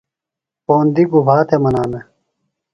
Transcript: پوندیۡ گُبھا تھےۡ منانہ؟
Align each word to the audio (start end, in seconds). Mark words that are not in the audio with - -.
پوندیۡ 0.65 1.07
گُبھا 1.11 1.37
تھےۡ 1.47 1.61
منانہ؟ 1.63 1.99